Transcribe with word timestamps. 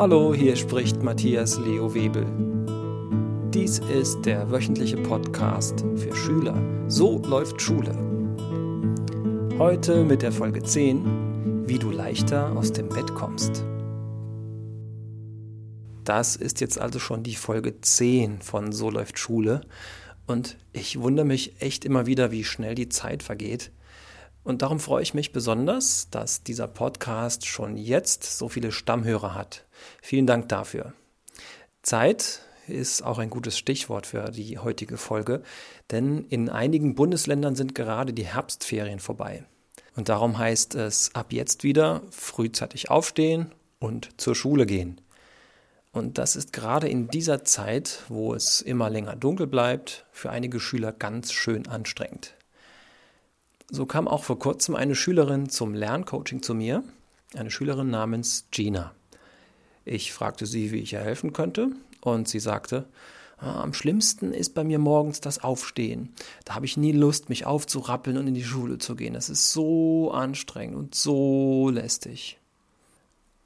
Hallo, 0.00 0.32
hier 0.32 0.56
spricht 0.56 1.02
Matthias 1.02 1.58
Leo 1.58 1.92
Webel. 1.92 2.24
Dies 3.52 3.80
ist 3.80 4.22
der 4.22 4.50
wöchentliche 4.50 4.96
Podcast 4.96 5.84
für 5.96 6.16
Schüler. 6.16 6.56
So 6.88 7.18
läuft 7.18 7.60
Schule. 7.60 7.94
Heute 9.58 10.02
mit 10.04 10.22
der 10.22 10.32
Folge 10.32 10.62
10, 10.62 11.68
wie 11.68 11.78
du 11.78 11.90
leichter 11.90 12.56
aus 12.56 12.72
dem 12.72 12.88
Bett 12.88 13.14
kommst. 13.14 13.62
Das 16.04 16.34
ist 16.34 16.62
jetzt 16.62 16.80
also 16.80 16.98
schon 16.98 17.22
die 17.22 17.34
Folge 17.34 17.82
10 17.82 18.40
von 18.40 18.72
So 18.72 18.88
läuft 18.88 19.18
Schule. 19.18 19.60
Und 20.26 20.56
ich 20.72 20.98
wundere 20.98 21.26
mich 21.26 21.60
echt 21.60 21.84
immer 21.84 22.06
wieder, 22.06 22.30
wie 22.30 22.44
schnell 22.44 22.74
die 22.74 22.88
Zeit 22.88 23.22
vergeht. 23.22 23.70
Und 24.44 24.62
darum 24.62 24.80
freue 24.80 25.02
ich 25.02 25.12
mich 25.12 25.32
besonders, 25.32 26.08
dass 26.08 26.42
dieser 26.42 26.68
Podcast 26.68 27.44
schon 27.44 27.76
jetzt 27.76 28.24
so 28.24 28.48
viele 28.48 28.72
Stammhörer 28.72 29.34
hat. 29.34 29.66
Vielen 30.02 30.26
Dank 30.26 30.48
dafür. 30.48 30.92
Zeit 31.82 32.40
ist 32.66 33.02
auch 33.02 33.18
ein 33.18 33.30
gutes 33.30 33.58
Stichwort 33.58 34.06
für 34.06 34.30
die 34.30 34.58
heutige 34.58 34.96
Folge, 34.96 35.42
denn 35.90 36.24
in 36.28 36.48
einigen 36.48 36.94
Bundesländern 36.94 37.56
sind 37.56 37.74
gerade 37.74 38.12
die 38.12 38.26
Herbstferien 38.26 39.00
vorbei. 39.00 39.44
Und 39.96 40.08
darum 40.08 40.38
heißt 40.38 40.76
es 40.76 41.14
ab 41.14 41.32
jetzt 41.32 41.64
wieder 41.64 42.02
frühzeitig 42.10 42.90
aufstehen 42.90 43.52
und 43.80 44.20
zur 44.20 44.34
Schule 44.34 44.66
gehen. 44.66 45.00
Und 45.92 46.18
das 46.18 46.36
ist 46.36 46.52
gerade 46.52 46.88
in 46.88 47.08
dieser 47.08 47.44
Zeit, 47.44 48.04
wo 48.08 48.32
es 48.34 48.60
immer 48.60 48.90
länger 48.90 49.16
dunkel 49.16 49.48
bleibt, 49.48 50.06
für 50.12 50.30
einige 50.30 50.60
Schüler 50.60 50.92
ganz 50.92 51.32
schön 51.32 51.66
anstrengend. 51.66 52.34
So 53.70 53.86
kam 53.86 54.06
auch 54.06 54.22
vor 54.22 54.38
kurzem 54.38 54.76
eine 54.76 54.94
Schülerin 54.94 55.48
zum 55.48 55.74
Lerncoaching 55.74 56.42
zu 56.42 56.54
mir, 56.54 56.84
eine 57.34 57.50
Schülerin 57.50 57.90
namens 57.90 58.46
Gina. 58.50 58.94
Ich 59.84 60.12
fragte 60.12 60.46
sie, 60.46 60.72
wie 60.72 60.78
ich 60.78 60.92
ihr 60.92 61.00
helfen 61.00 61.32
könnte, 61.32 61.70
und 62.00 62.28
sie 62.28 62.40
sagte, 62.40 62.86
ah, 63.38 63.62
am 63.62 63.74
schlimmsten 63.74 64.32
ist 64.32 64.54
bei 64.54 64.64
mir 64.64 64.78
morgens 64.78 65.20
das 65.20 65.42
Aufstehen. 65.42 66.14
Da 66.44 66.54
habe 66.54 66.66
ich 66.66 66.76
nie 66.76 66.92
Lust, 66.92 67.28
mich 67.28 67.46
aufzurappeln 67.46 68.16
und 68.16 68.26
in 68.26 68.34
die 68.34 68.44
Schule 68.44 68.78
zu 68.78 68.96
gehen. 68.96 69.14
Das 69.14 69.28
ist 69.28 69.52
so 69.52 70.10
anstrengend 70.12 70.76
und 70.76 70.94
so 70.94 71.70
lästig. 71.70 72.38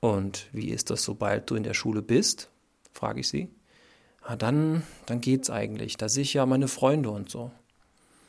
Und 0.01 0.49
wie 0.53 0.69
ist 0.69 0.91
das, 0.91 1.03
sobald 1.03 1.51
du 1.51 1.55
in 1.55 1.63
der 1.63 1.75
Schule 1.75 2.03
bist? 2.03 2.51
frage 2.93 3.21
ich 3.21 3.29
sie. 3.29 3.49
Ah, 4.23 4.37
dann, 4.37 4.83
dann 5.07 5.21
geht's 5.21 5.51
eigentlich. 5.51 5.97
Da 5.97 6.09
sehe 6.09 6.23
ich 6.23 6.35
ja 6.35 6.47
meine 6.47 6.69
Freunde 6.69 7.11
und 7.11 7.31
so. 7.31 7.51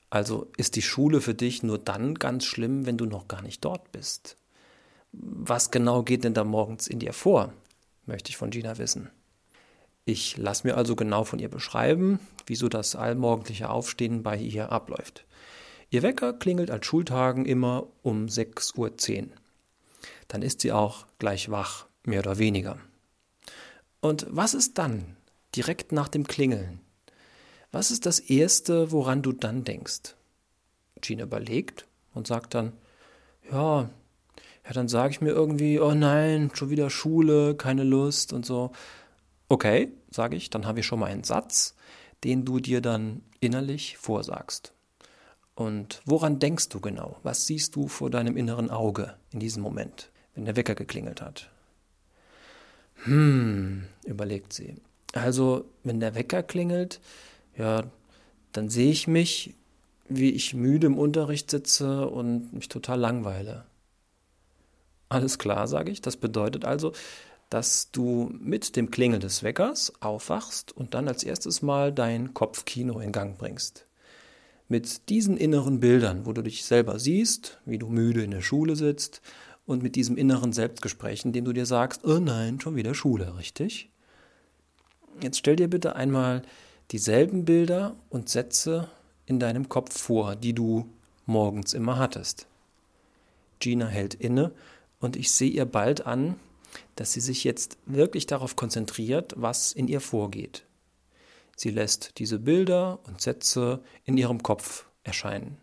Also 0.10 0.48
ist 0.58 0.76
die 0.76 0.82
Schule 0.82 1.20
für 1.22 1.34
dich 1.34 1.64
nur 1.64 1.78
dann 1.78 2.16
ganz 2.16 2.46
schlimm, 2.46 2.86
wenn 2.86 2.98
du 2.98 3.06
noch 3.06 3.28
gar 3.28 3.42
nicht 3.42 3.66
dort 3.66 3.92
bist. 3.92 4.38
Was 5.12 5.72
genau 5.72 6.04
geht 6.04 6.24
denn 6.24 6.34
da 6.34 6.44
morgens 6.44 6.88
in 6.88 7.00
dir 7.00 7.14
vor? 7.14 7.54
Möchte 8.06 8.30
ich 8.30 8.38
von 8.38 8.50
Gina 8.50 8.78
wissen. 8.78 9.10
Ich 10.06 10.38
lasse 10.38 10.68
mir 10.68 10.78
also 10.78 10.96
genau 10.96 11.24
von 11.24 11.40
ihr 11.40 11.50
beschreiben, 11.50 12.20
wieso 12.46 12.70
das 12.70 12.96
allmorgendliche 12.96 13.70
Aufstehen 13.70 14.22
bei 14.22 14.38
ihr 14.38 14.72
abläuft. 14.72 15.26
Ihr 15.90 16.04
Wecker 16.04 16.34
klingelt 16.34 16.72
an 16.72 16.84
Schultagen 16.84 17.46
immer 17.46 17.88
um 18.04 18.26
6.10 18.26 19.24
Uhr. 19.24 19.30
Dann 20.28 20.42
ist 20.42 20.62
sie 20.62 20.72
auch 20.72 21.08
gleich 21.20 21.50
wach, 21.50 21.88
mehr 22.04 22.20
oder 22.20 22.38
weniger. 22.38 22.78
Und 24.02 24.28
was 24.30 24.54
ist 24.54 24.78
dann, 24.78 25.18
direkt 25.56 25.92
nach 25.92 26.08
dem 26.08 26.28
Klingeln? 26.28 26.82
Was 27.72 27.92
ist 27.92 28.06
das 28.06 28.20
Erste, 28.20 28.92
woran 28.92 29.22
du 29.22 29.32
dann 29.32 29.64
denkst? 29.64 30.16
Gina 31.02 31.24
überlegt 31.24 31.88
und 32.14 32.28
sagt 32.28 32.54
dann, 32.54 32.74
ja, 33.52 33.90
ja, 34.66 34.74
dann 34.74 34.88
sage 34.88 35.12
ich 35.12 35.22
mir 35.22 35.30
irgendwie, 35.30 35.80
oh 35.80 35.94
nein, 35.94 36.52
schon 36.54 36.70
wieder 36.70 36.90
Schule, 36.90 37.56
keine 37.56 37.84
Lust 37.84 38.34
und 38.34 38.46
so. 38.46 38.72
Okay, 39.48 39.92
sage 40.10 40.36
ich, 40.36 40.50
dann 40.50 40.66
haben 40.66 40.76
wir 40.76 40.84
schon 40.84 41.00
mal 41.00 41.08
einen 41.08 41.24
Satz, 41.24 41.76
den 42.24 42.46
du 42.46 42.60
dir 42.60 42.82
dann 42.82 43.22
innerlich 43.40 43.98
vorsagst. 43.98 44.74
Und 45.54 46.02
woran 46.06 46.40
denkst 46.40 46.70
du 46.70 46.82
genau? 46.82 47.18
Was 47.22 47.46
siehst 47.46 47.76
du 47.76 47.88
vor 47.88 48.10
deinem 48.10 48.36
inneren 48.36 48.72
Auge 48.72 49.16
in 49.32 49.40
diesem 49.40 49.62
Moment, 49.62 50.10
wenn 50.34 50.46
der 50.46 50.56
Wecker 50.56 50.76
geklingelt 50.76 51.22
hat? 51.22 51.50
Hm, 53.04 53.86
überlegt 54.04 54.52
sie. 54.52 54.76
Also, 55.14 55.66
wenn 55.84 56.00
der 56.00 56.16
Wecker 56.16 56.44
klingelt, 56.44 57.00
ja, 57.56 57.84
dann 58.52 58.70
sehe 58.70 58.92
ich 58.92 59.08
mich, 59.08 59.54
wie 60.10 60.32
ich 60.32 60.54
müde 60.54 60.88
im 60.88 60.98
Unterricht 60.98 61.52
sitze 61.52 62.10
und 62.10 62.52
mich 62.52 62.68
total 62.68 63.00
langweile. 63.00 63.66
Alles 65.16 65.40
klar, 65.40 65.66
sage 65.70 65.92
ich. 65.92 66.02
Das 66.02 66.18
bedeutet 66.18 66.66
also, 66.66 66.92
dass 67.50 67.90
du 67.92 68.30
mit 68.38 68.76
dem 68.76 68.92
Klingeln 68.92 69.22
des 69.22 69.44
Weckers 69.44 69.94
aufwachst 70.02 70.76
und 70.76 70.94
dann 70.94 71.08
als 71.08 71.24
erstes 71.24 71.62
mal 71.62 71.94
dein 71.94 72.34
Kopfkino 72.34 73.00
in 73.00 73.14
Gang 73.14 73.38
bringst. 73.38 73.86
Mit 74.68 75.08
diesen 75.08 75.38
inneren 75.38 75.80
Bildern, 75.80 76.26
wo 76.26 76.34
du 76.34 76.42
dich 76.42 76.66
selber 76.66 77.00
siehst, 77.00 77.62
wie 77.66 77.78
du 77.78 77.88
müde 77.88 78.26
in 78.26 78.32
der 78.32 78.42
Schule 78.42 78.76
sitzt 78.76 79.22
und 79.66 79.84
mit 79.84 79.96
diesem 79.96 80.18
inneren 80.18 80.52
Selbstgespräch, 80.52 81.24
in 81.24 81.32
dem 81.32 81.46
du 81.46 81.54
dir 81.54 81.66
sagst, 81.66 82.04
oh 82.04 82.20
nein, 82.20 82.60
schon 82.60 82.76
wieder 82.76 82.94
Schule, 82.94 83.38
richtig? 83.38 83.90
Jetzt 85.22 85.38
stell 85.38 85.56
dir 85.56 85.70
bitte 85.70 85.96
einmal 85.96 86.42
dieselben 86.92 87.46
Bilder 87.46 87.96
und 88.10 88.28
Sätze 88.28 88.90
in 89.28 89.40
deinem 89.40 89.70
Kopf 89.70 89.98
vor, 89.98 90.36
die 90.36 90.52
du 90.52 90.90
morgens 91.26 91.74
immer 91.74 92.00
hattest. 92.00 92.48
Gina 93.60 93.88
hält 93.88 94.14
inne 94.14 94.52
und 95.06 95.16
ich 95.16 95.32
sehe 95.32 95.52
ihr 95.52 95.66
bald 95.66 96.06
an, 96.06 96.36
dass 96.96 97.14
sie 97.14 97.22
sich 97.22 97.44
jetzt 97.44 97.78
wirklich 97.86 98.26
darauf 98.26 98.56
konzentriert, 98.56 99.34
was 99.38 99.72
in 99.72 99.88
ihr 99.88 100.02
vorgeht. 100.02 100.66
Sie 101.56 101.70
lässt 101.70 102.18
diese 102.18 102.40
Bilder 102.40 103.00
und 103.06 103.22
Sätze 103.22 103.82
in 104.04 104.18
ihrem 104.18 104.44
Kopf 104.44 104.88
erscheinen. 105.04 105.58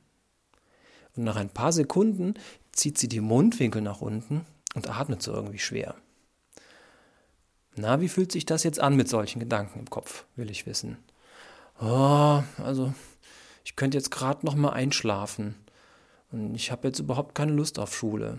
Und 1.16 1.24
nach 1.24 1.36
ein 1.36 1.50
paar 1.50 1.72
Sekunden 1.72 2.34
zieht 2.70 2.96
sie 2.96 3.08
die 3.08 3.20
Mundwinkel 3.20 3.82
nach 3.82 4.00
unten 4.00 4.46
und 4.74 4.88
atmet 4.88 5.22
so 5.22 5.32
irgendwie 5.32 5.58
schwer. 5.58 5.96
Na, 7.74 8.00
wie 8.00 8.08
fühlt 8.08 8.32
sich 8.32 8.46
das 8.46 8.62
jetzt 8.62 8.80
an 8.80 8.96
mit 8.96 9.08
solchen 9.08 9.40
Gedanken 9.40 9.80
im 9.80 9.90
Kopf, 9.90 10.24
will 10.36 10.50
ich 10.50 10.66
wissen. 10.66 10.98
Oh, 11.80 12.42
also 12.58 12.94
ich 13.64 13.74
könnte 13.76 13.98
jetzt 13.98 14.10
gerade 14.10 14.46
noch 14.46 14.54
mal 14.54 14.70
einschlafen 14.70 15.56
und 16.30 16.54
ich 16.54 16.70
habe 16.70 16.86
jetzt 16.86 17.00
überhaupt 17.00 17.34
keine 17.34 17.52
Lust 17.52 17.78
auf 17.78 17.94
Schule. 17.94 18.38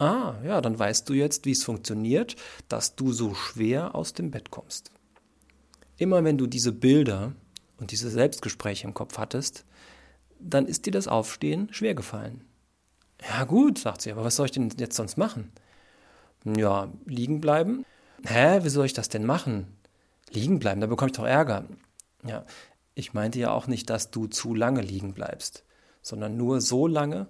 Ah, 0.00 0.36
ja, 0.42 0.62
dann 0.62 0.78
weißt 0.78 1.06
du 1.10 1.12
jetzt, 1.12 1.44
wie 1.44 1.50
es 1.50 1.62
funktioniert, 1.62 2.34
dass 2.68 2.96
du 2.96 3.12
so 3.12 3.34
schwer 3.34 3.94
aus 3.94 4.14
dem 4.14 4.30
Bett 4.30 4.50
kommst. 4.50 4.90
Immer 5.98 6.24
wenn 6.24 6.38
du 6.38 6.46
diese 6.46 6.72
Bilder 6.72 7.34
und 7.76 7.90
diese 7.90 8.08
Selbstgespräche 8.08 8.86
im 8.86 8.94
Kopf 8.94 9.18
hattest, 9.18 9.66
dann 10.38 10.64
ist 10.64 10.86
dir 10.86 10.90
das 10.90 11.06
Aufstehen 11.06 11.68
schwer 11.70 11.94
gefallen. 11.94 12.44
Ja 13.28 13.44
gut, 13.44 13.78
sagt 13.78 14.00
sie, 14.00 14.10
aber 14.10 14.24
was 14.24 14.36
soll 14.36 14.46
ich 14.46 14.52
denn 14.52 14.72
jetzt 14.78 14.96
sonst 14.96 15.18
machen? 15.18 15.52
Ja, 16.46 16.90
liegen 17.04 17.42
bleiben. 17.42 17.84
Hä, 18.24 18.60
wie 18.62 18.70
soll 18.70 18.86
ich 18.86 18.94
das 18.94 19.10
denn 19.10 19.26
machen? 19.26 19.76
Liegen 20.30 20.60
bleiben, 20.60 20.80
da 20.80 20.86
bekomme 20.86 21.10
ich 21.10 21.16
doch 21.18 21.26
Ärger. 21.26 21.66
Ja, 22.24 22.46
ich 22.94 23.12
meinte 23.12 23.38
ja 23.38 23.50
auch 23.50 23.66
nicht, 23.66 23.90
dass 23.90 24.10
du 24.10 24.28
zu 24.28 24.54
lange 24.54 24.80
liegen 24.80 25.12
bleibst, 25.12 25.64
sondern 26.00 26.38
nur 26.38 26.62
so 26.62 26.86
lange, 26.86 27.26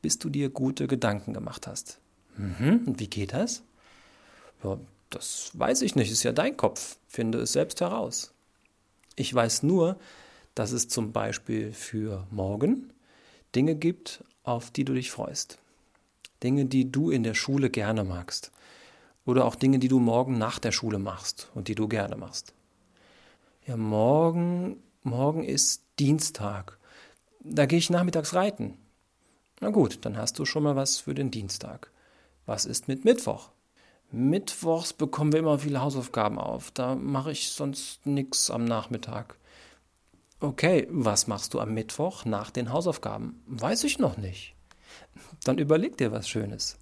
bis 0.00 0.20
du 0.20 0.28
dir 0.28 0.48
gute 0.48 0.86
Gedanken 0.86 1.34
gemacht 1.34 1.66
hast. 1.66 1.98
Mhm, 2.36 2.94
wie 2.98 3.06
geht 3.06 3.32
das? 3.32 3.62
Ja, 4.62 4.78
das 5.10 5.50
weiß 5.54 5.82
ich 5.82 5.94
nicht, 5.94 6.10
ist 6.10 6.22
ja 6.22 6.32
dein 6.32 6.56
Kopf. 6.56 6.96
Finde 7.06 7.38
es 7.38 7.52
selbst 7.52 7.80
heraus. 7.80 8.32
Ich 9.16 9.32
weiß 9.32 9.62
nur, 9.62 9.98
dass 10.54 10.72
es 10.72 10.88
zum 10.88 11.12
Beispiel 11.12 11.72
für 11.72 12.26
morgen 12.30 12.92
Dinge 13.54 13.76
gibt, 13.76 14.24
auf 14.42 14.70
die 14.70 14.84
du 14.84 14.94
dich 14.94 15.10
freust. 15.10 15.58
Dinge, 16.42 16.66
die 16.66 16.90
du 16.90 17.10
in 17.10 17.22
der 17.22 17.34
Schule 17.34 17.70
gerne 17.70 18.04
magst. 18.04 18.50
Oder 19.24 19.44
auch 19.44 19.54
Dinge, 19.54 19.78
die 19.78 19.88
du 19.88 20.00
morgen 20.00 20.36
nach 20.36 20.58
der 20.58 20.72
Schule 20.72 20.98
machst 20.98 21.50
und 21.54 21.68
die 21.68 21.74
du 21.74 21.88
gerne 21.88 22.16
machst. 22.16 22.52
Ja, 23.66 23.76
morgen, 23.76 24.82
morgen 25.02 25.44
ist 25.44 25.82
Dienstag. 25.98 26.78
Da 27.40 27.66
gehe 27.66 27.78
ich 27.78 27.88
nachmittags 27.88 28.34
reiten. 28.34 28.76
Na 29.60 29.70
gut, 29.70 30.00
dann 30.02 30.18
hast 30.18 30.38
du 30.38 30.44
schon 30.44 30.64
mal 30.64 30.76
was 30.76 30.98
für 30.98 31.14
den 31.14 31.30
Dienstag. 31.30 31.90
Was 32.46 32.64
ist 32.64 32.88
mit 32.88 33.04
Mittwoch? 33.04 33.50
Mittwochs 34.10 34.92
bekommen 34.92 35.32
wir 35.32 35.40
immer 35.40 35.58
viele 35.58 35.80
Hausaufgaben 35.80 36.38
auf. 36.38 36.70
Da 36.70 36.94
mache 36.94 37.32
ich 37.32 37.50
sonst 37.50 38.06
nichts 38.06 38.50
am 38.50 38.64
Nachmittag. 38.64 39.36
Okay, 40.40 40.86
was 40.90 41.26
machst 41.26 41.54
du 41.54 41.60
am 41.60 41.74
Mittwoch 41.74 42.24
nach 42.24 42.50
den 42.50 42.70
Hausaufgaben? 42.70 43.42
Weiß 43.46 43.82
ich 43.84 43.98
noch 43.98 44.16
nicht. 44.16 44.54
Dann 45.44 45.58
überleg 45.58 45.96
dir 45.96 46.12
was 46.12 46.28
Schönes. 46.28 46.78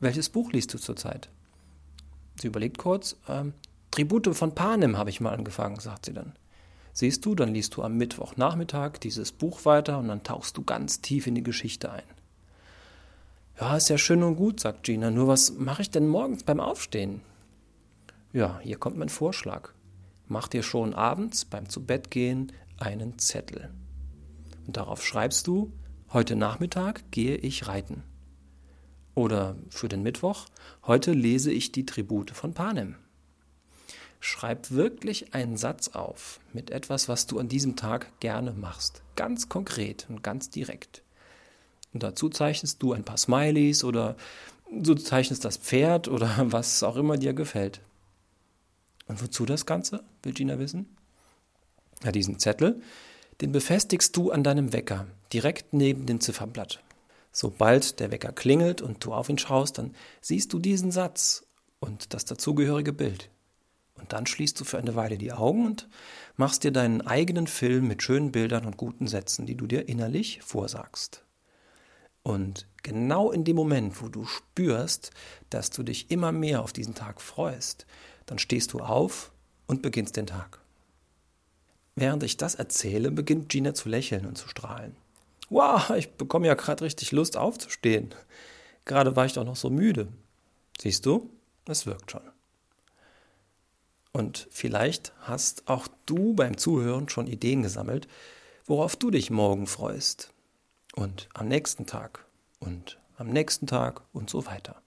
Welches 0.00 0.28
Buch 0.28 0.52
liest 0.52 0.72
du 0.72 0.78
zurzeit? 0.78 1.28
Sie 2.40 2.46
überlegt 2.46 2.78
kurz. 2.78 3.16
Ähm, 3.28 3.52
Tribute 3.90 4.34
von 4.34 4.54
Panem 4.54 4.96
habe 4.96 5.10
ich 5.10 5.20
mal 5.20 5.34
angefangen, 5.34 5.80
sagt 5.80 6.06
sie 6.06 6.12
dann. 6.12 6.34
Siehst 6.92 7.26
du, 7.26 7.34
dann 7.34 7.52
liest 7.52 7.76
du 7.76 7.82
am 7.82 7.96
Mittwochnachmittag 7.96 8.98
dieses 9.00 9.32
Buch 9.32 9.64
weiter 9.64 9.98
und 9.98 10.08
dann 10.08 10.22
tauchst 10.22 10.56
du 10.56 10.62
ganz 10.62 11.00
tief 11.00 11.26
in 11.26 11.34
die 11.34 11.42
Geschichte 11.42 11.90
ein. 11.90 12.04
Ja, 13.60 13.76
ist 13.76 13.88
ja 13.88 13.98
schön 13.98 14.24
und 14.24 14.34
gut, 14.34 14.58
sagt 14.58 14.82
Gina, 14.82 15.10
nur 15.10 15.28
was 15.28 15.52
mache 15.52 15.82
ich 15.82 15.90
denn 15.90 16.08
morgens 16.08 16.42
beim 16.42 16.58
Aufstehen? 16.58 17.20
Ja, 18.32 18.58
hier 18.60 18.78
kommt 18.78 18.96
mein 18.96 19.08
Vorschlag. 19.08 19.70
Mach 20.26 20.48
dir 20.48 20.64
schon 20.64 20.92
abends 20.92 21.44
beim 21.44 21.68
Zubettgehen 21.68 22.50
einen 22.78 23.16
Zettel. 23.18 23.72
Und 24.66 24.76
darauf 24.76 25.04
schreibst 25.04 25.46
du, 25.46 25.72
heute 26.12 26.34
Nachmittag 26.34 27.12
gehe 27.12 27.36
ich 27.36 27.68
reiten. 27.68 28.02
Oder 29.14 29.54
für 29.70 29.86
den 29.86 30.02
Mittwoch, 30.02 30.46
heute 30.84 31.12
lese 31.12 31.52
ich 31.52 31.70
die 31.70 31.86
Tribute 31.86 32.32
von 32.32 32.54
Panem. 32.54 32.96
Schreib 34.18 34.72
wirklich 34.72 35.32
einen 35.32 35.56
Satz 35.56 35.88
auf 35.88 36.40
mit 36.52 36.72
etwas, 36.72 37.08
was 37.08 37.28
du 37.28 37.38
an 37.38 37.48
diesem 37.48 37.76
Tag 37.76 38.18
gerne 38.18 38.52
machst. 38.52 39.02
Ganz 39.14 39.48
konkret 39.48 40.06
und 40.08 40.24
ganz 40.24 40.50
direkt. 40.50 41.03
Und 41.94 42.02
dazu 42.02 42.28
zeichnest 42.28 42.82
du 42.82 42.92
ein 42.92 43.04
paar 43.04 43.16
Smileys 43.16 43.84
oder 43.84 44.16
du 44.70 44.94
zeichnest 44.94 45.44
das 45.44 45.56
Pferd 45.56 46.08
oder 46.08 46.30
was 46.52 46.82
auch 46.82 46.96
immer 46.96 47.16
dir 47.16 47.32
gefällt. 47.32 47.80
Und 49.06 49.22
wozu 49.22 49.46
das 49.46 49.64
Ganze, 49.64 50.02
will 50.22 50.32
Gina 50.32 50.58
wissen? 50.58 50.96
Ja, 52.02 52.12
diesen 52.12 52.38
Zettel, 52.38 52.82
den 53.40 53.52
befestigst 53.52 54.16
du 54.16 54.30
an 54.30 54.42
deinem 54.42 54.72
Wecker, 54.72 55.06
direkt 55.32 55.72
neben 55.72 56.06
dem 56.06 56.20
Ziffernblatt. 56.20 56.82
Sobald 57.32 58.00
der 58.00 58.10
Wecker 58.10 58.32
klingelt 58.32 58.82
und 58.82 59.04
du 59.04 59.12
auf 59.12 59.28
ihn 59.28 59.38
schaust, 59.38 59.78
dann 59.78 59.94
siehst 60.20 60.52
du 60.52 60.58
diesen 60.58 60.90
Satz 60.90 61.44
und 61.80 62.14
das 62.14 62.24
dazugehörige 62.24 62.92
Bild. 62.92 63.30
Und 63.96 64.12
dann 64.12 64.26
schließt 64.26 64.58
du 64.58 64.64
für 64.64 64.78
eine 64.78 64.96
Weile 64.96 65.18
die 65.18 65.32
Augen 65.32 65.66
und 65.66 65.88
machst 66.36 66.64
dir 66.64 66.72
deinen 66.72 67.00
eigenen 67.02 67.46
Film 67.46 67.86
mit 67.86 68.02
schönen 68.02 68.32
Bildern 68.32 68.66
und 68.66 68.76
guten 68.76 69.06
Sätzen, 69.06 69.46
die 69.46 69.56
du 69.56 69.66
dir 69.66 69.88
innerlich 69.88 70.40
vorsagst. 70.42 71.23
Und 72.24 72.66
genau 72.82 73.30
in 73.30 73.44
dem 73.44 73.54
Moment, 73.54 74.02
wo 74.02 74.08
du 74.08 74.24
spürst, 74.24 75.12
dass 75.50 75.70
du 75.70 75.84
dich 75.84 76.10
immer 76.10 76.32
mehr 76.32 76.62
auf 76.62 76.72
diesen 76.72 76.94
Tag 76.94 77.20
freust, 77.20 77.86
dann 78.26 78.38
stehst 78.38 78.72
du 78.72 78.80
auf 78.80 79.30
und 79.66 79.82
beginnst 79.82 80.16
den 80.16 80.26
Tag. 80.26 80.60
Während 81.94 82.22
ich 82.22 82.36
das 82.36 82.56
erzähle, 82.56 83.12
beginnt 83.12 83.50
Gina 83.50 83.74
zu 83.74 83.88
lächeln 83.88 84.26
und 84.26 84.36
zu 84.36 84.48
strahlen. 84.48 84.96
Wow, 85.50 85.90
ich 85.90 86.10
bekomme 86.12 86.46
ja 86.46 86.54
gerade 86.54 86.82
richtig 86.82 87.12
Lust 87.12 87.36
aufzustehen. 87.36 88.14
Gerade 88.86 89.14
war 89.14 89.26
ich 89.26 89.34
doch 89.34 89.44
noch 89.44 89.56
so 89.56 89.70
müde. 89.70 90.08
Siehst 90.80 91.06
du, 91.06 91.30
es 91.66 91.86
wirkt 91.86 92.10
schon. 92.10 92.22
Und 94.12 94.48
vielleicht 94.50 95.12
hast 95.20 95.68
auch 95.68 95.88
du 96.06 96.34
beim 96.34 96.56
Zuhören 96.56 97.08
schon 97.08 97.26
Ideen 97.26 97.62
gesammelt, 97.62 98.08
worauf 98.64 98.96
du 98.96 99.10
dich 99.10 99.30
morgen 99.30 99.66
freust. 99.66 100.33
Und 100.94 101.28
am 101.34 101.48
nächsten 101.48 101.86
Tag 101.86 102.24
und 102.60 102.98
am 103.16 103.28
nächsten 103.28 103.66
Tag 103.66 104.02
und 104.12 104.30
so 104.30 104.46
weiter. 104.46 104.80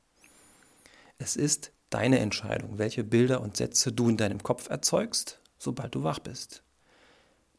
Es 1.18 1.36
ist 1.36 1.72
deine 1.90 2.20
Entscheidung, 2.20 2.78
welche 2.78 3.04
Bilder 3.04 3.42
und 3.42 3.58
Sätze 3.58 3.92
du 3.92 4.10
in 4.10 4.18
deinem 4.18 4.42
Kopf 4.42 4.70
erzeugst, 4.70 5.40
sobald 5.58 5.96
du 5.96 6.04
wach 6.04 6.20
bist. 6.20 6.64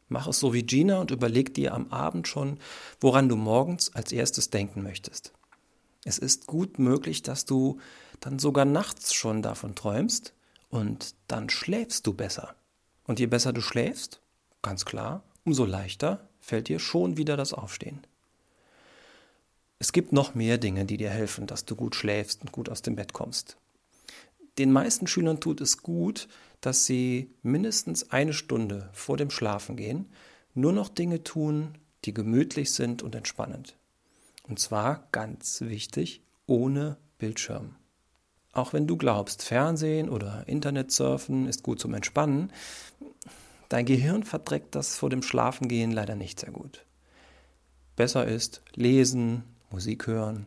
Mach 0.07 0.27
es 0.27 0.39
so 0.39 0.53
wie 0.53 0.63
Gina 0.63 0.99
und 0.99 1.11
überleg 1.11 1.53
dir 1.53 1.73
am 1.73 1.91
Abend 1.91 2.27
schon, 2.27 2.59
woran 2.99 3.29
du 3.29 3.35
morgens 3.35 3.93
als 3.93 4.11
erstes 4.11 4.49
denken 4.49 4.81
möchtest. 4.81 5.33
Es 6.03 6.17
ist 6.17 6.47
gut 6.47 6.79
möglich, 6.79 7.21
dass 7.21 7.45
du 7.45 7.79
dann 8.19 8.39
sogar 8.39 8.65
nachts 8.65 9.13
schon 9.13 9.43
davon 9.43 9.75
träumst 9.75 10.33
und 10.69 11.13
dann 11.27 11.49
schläfst 11.49 12.07
du 12.07 12.13
besser. 12.13 12.55
Und 13.03 13.19
je 13.19 13.27
besser 13.27 13.53
du 13.53 13.61
schläfst, 13.61 14.21
ganz 14.61 14.85
klar, 14.85 15.23
umso 15.43 15.65
leichter 15.65 16.27
fällt 16.39 16.67
dir 16.67 16.79
schon 16.79 17.17
wieder 17.17 17.37
das 17.37 17.53
Aufstehen. 17.53 18.01
Es 19.79 19.93
gibt 19.93 20.11
noch 20.11 20.35
mehr 20.35 20.57
Dinge, 20.57 20.85
die 20.85 20.97
dir 20.97 21.09
helfen, 21.09 21.47
dass 21.47 21.63
du 21.63 21.75
gut 21.75 21.95
schläfst 21.95 22.41
und 22.41 22.51
gut 22.51 22.69
aus 22.69 22.81
dem 22.81 22.97
Bett 22.97 23.13
kommst. 23.13 23.57
Den 24.57 24.73
meisten 24.73 25.07
Schülern 25.07 25.39
tut 25.39 25.61
es 25.61 25.81
gut, 25.81 26.27
dass 26.59 26.85
sie 26.85 27.33
mindestens 27.43 28.11
eine 28.11 28.33
Stunde 28.33 28.89
vor 28.91 29.15
dem 29.15 29.29
Schlafengehen 29.29 30.11
nur 30.53 30.73
noch 30.73 30.89
Dinge 30.89 31.23
tun, 31.23 31.77
die 32.03 32.13
gemütlich 32.13 32.73
sind 32.73 33.01
und 33.01 33.15
entspannend. 33.15 33.77
Und 34.43 34.59
zwar 34.59 35.07
ganz 35.13 35.61
wichtig, 35.61 36.23
ohne 36.45 36.97
Bildschirm. 37.17 37.75
Auch 38.51 38.73
wenn 38.73 38.87
du 38.87 38.97
glaubst, 38.97 39.43
Fernsehen 39.43 40.09
oder 40.09 40.43
Internetsurfen 40.47 41.47
ist 41.47 41.63
gut 41.63 41.79
zum 41.79 41.93
Entspannen, 41.93 42.51
dein 43.69 43.85
Gehirn 43.85 44.23
verträgt 44.23 44.75
das 44.75 44.97
vor 44.97 45.09
dem 45.09 45.21
Schlafengehen 45.21 45.91
leider 45.91 46.15
nicht 46.15 46.39
sehr 46.39 46.51
gut. 46.51 46.83
Besser 47.95 48.25
ist 48.25 48.61
lesen, 48.73 49.43
Musik 49.71 50.07
hören, 50.07 50.45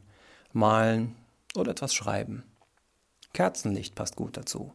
malen 0.53 1.15
oder 1.55 1.73
etwas 1.73 1.95
schreiben. 1.95 2.45
Kerzenlicht 3.33 3.95
passt 3.95 4.17
gut 4.17 4.37
dazu. 4.37 4.73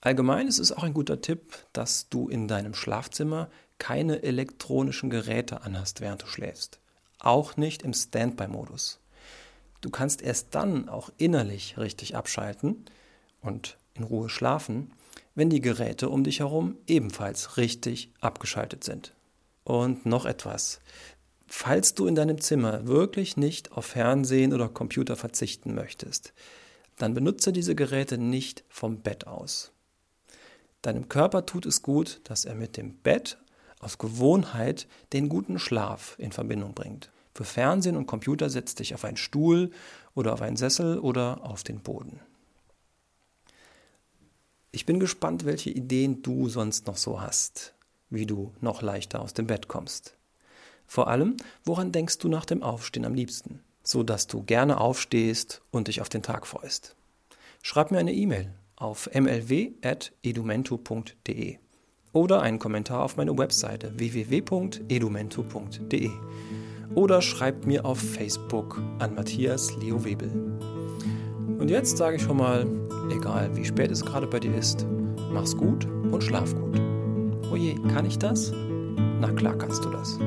Allgemein 0.00 0.46
ist 0.46 0.58
es 0.58 0.70
auch 0.70 0.84
ein 0.84 0.94
guter 0.94 1.20
Tipp, 1.20 1.66
dass 1.72 2.08
du 2.08 2.28
in 2.28 2.46
deinem 2.46 2.74
Schlafzimmer 2.74 3.50
keine 3.78 4.22
elektronischen 4.22 5.10
Geräte 5.10 5.62
anhast, 5.62 6.00
während 6.00 6.22
du 6.22 6.26
schläfst. 6.26 6.78
Auch 7.18 7.56
nicht 7.56 7.82
im 7.82 7.92
Standby-Modus. 7.92 9.00
Du 9.80 9.90
kannst 9.90 10.22
erst 10.22 10.54
dann 10.54 10.88
auch 10.88 11.10
innerlich 11.18 11.78
richtig 11.78 12.16
abschalten 12.16 12.84
und 13.40 13.76
in 13.94 14.04
Ruhe 14.04 14.28
schlafen, 14.28 14.92
wenn 15.34 15.50
die 15.50 15.60
Geräte 15.60 16.08
um 16.08 16.24
dich 16.24 16.40
herum 16.40 16.76
ebenfalls 16.86 17.56
richtig 17.56 18.12
abgeschaltet 18.20 18.84
sind. 18.84 19.14
Und 19.64 20.06
noch 20.06 20.24
etwas. 20.24 20.80
Falls 21.50 21.94
du 21.94 22.06
in 22.06 22.14
deinem 22.14 22.40
Zimmer 22.40 22.86
wirklich 22.86 23.38
nicht 23.38 23.72
auf 23.72 23.86
Fernsehen 23.86 24.52
oder 24.52 24.68
Computer 24.68 25.16
verzichten 25.16 25.74
möchtest, 25.74 26.34
dann 26.96 27.14
benutze 27.14 27.52
diese 27.52 27.74
Geräte 27.74 28.18
nicht 28.18 28.64
vom 28.68 29.00
Bett 29.00 29.26
aus. 29.26 29.72
Deinem 30.82 31.08
Körper 31.08 31.46
tut 31.46 31.64
es 31.64 31.82
gut, 31.82 32.20
dass 32.24 32.44
er 32.44 32.54
mit 32.54 32.76
dem 32.76 32.94
Bett 32.98 33.38
aus 33.80 33.96
Gewohnheit 33.96 34.86
den 35.14 35.30
guten 35.30 35.58
Schlaf 35.58 36.16
in 36.18 36.32
Verbindung 36.32 36.74
bringt. 36.74 37.10
Für 37.34 37.44
Fernsehen 37.44 37.96
und 37.96 38.06
Computer 38.06 38.50
setz 38.50 38.74
dich 38.74 38.94
auf 38.94 39.04
einen 39.04 39.16
Stuhl 39.16 39.70
oder 40.14 40.34
auf 40.34 40.42
einen 40.42 40.56
Sessel 40.56 40.98
oder 40.98 41.44
auf 41.44 41.62
den 41.62 41.80
Boden. 41.80 42.20
Ich 44.70 44.84
bin 44.84 45.00
gespannt, 45.00 45.46
welche 45.46 45.70
Ideen 45.70 46.22
du 46.22 46.48
sonst 46.50 46.86
noch 46.86 46.98
so 46.98 47.22
hast, 47.22 47.74
wie 48.10 48.26
du 48.26 48.52
noch 48.60 48.82
leichter 48.82 49.22
aus 49.22 49.32
dem 49.32 49.46
Bett 49.46 49.66
kommst. 49.66 50.17
Vor 50.88 51.06
allem, 51.06 51.36
woran 51.64 51.92
denkst 51.92 52.18
du 52.18 52.28
nach 52.28 52.44
dem 52.44 52.64
Aufstehen 52.64 53.04
am 53.04 53.14
liebsten? 53.14 53.60
so 53.88 54.02
dass 54.02 54.26
du 54.26 54.42
gerne 54.42 54.80
aufstehst 54.80 55.62
und 55.70 55.88
dich 55.88 56.02
auf 56.02 56.10
den 56.10 56.22
Tag 56.22 56.46
freust. 56.46 56.94
Schreib 57.62 57.90
mir 57.90 57.98
eine 57.98 58.12
E-Mail 58.12 58.52
auf 58.76 59.08
mlw.edumento.de 59.12 61.56
oder 62.12 62.42
einen 62.42 62.58
Kommentar 62.58 63.02
auf 63.02 63.16
meine 63.16 63.38
Webseite 63.38 63.98
www.edumento.de 63.98 66.10
oder 66.94 67.22
schreib 67.22 67.64
mir 67.66 67.86
auf 67.86 67.98
Facebook 67.98 68.80
an 68.98 69.14
Matthias 69.14 69.74
Leo 69.76 70.04
Webel. 70.04 70.30
Und 71.58 71.70
jetzt 71.70 71.96
sage 71.96 72.16
ich 72.16 72.22
schon 72.22 72.36
mal, 72.36 72.66
egal 73.10 73.56
wie 73.56 73.64
spät 73.64 73.90
es 73.90 74.04
gerade 74.04 74.26
bei 74.26 74.38
dir 74.38 74.54
ist, 74.54 74.84
mach's 75.32 75.56
gut 75.56 75.86
und 75.86 76.22
schlaf 76.22 76.54
gut. 76.54 76.78
Oje, 77.50 77.74
kann 77.94 78.04
ich 78.04 78.18
das? 78.18 78.52
Na 79.20 79.32
klar 79.32 79.56
kannst 79.56 79.82
du 79.84 79.90
das. 79.90 80.18